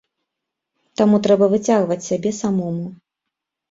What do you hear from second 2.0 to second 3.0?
сябе самому.